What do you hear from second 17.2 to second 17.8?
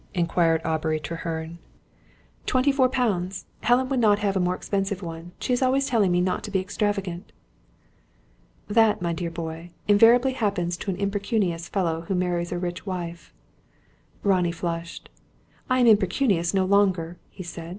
he said.